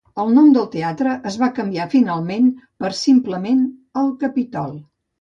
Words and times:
El 0.21 0.29
nom 0.35 0.45
del 0.53 0.63
teatre 0.75 1.13
es 1.33 1.37
va 1.43 1.51
canviar 1.59 1.87
finalment 1.93 2.51
per 2.85 2.93
simplement 3.05 3.65
"el 4.05 4.15
Capitol". 4.29 4.79